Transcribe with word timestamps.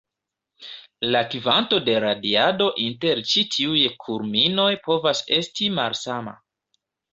La 1.15 1.19
kvanto 1.33 1.79
de 1.89 1.95
radiado 2.05 2.71
inter 2.87 3.21
ĉi 3.33 3.45
tiuj 3.57 3.83
kulminoj 4.07 4.69
povas 4.89 5.25
esti 5.41 5.71
malsama. 5.79 6.37